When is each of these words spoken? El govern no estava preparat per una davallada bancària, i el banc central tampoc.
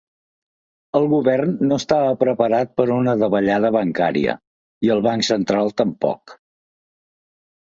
El 0.99 1.03
govern 1.09 1.51
no 1.71 1.77
estava 1.81 2.15
preparat 2.23 2.71
per 2.79 2.87
una 2.95 3.13
davallada 3.25 3.71
bancària, 3.77 4.35
i 4.89 4.93
el 4.97 5.05
banc 5.11 5.29
central 5.29 5.71
tampoc. 5.85 6.37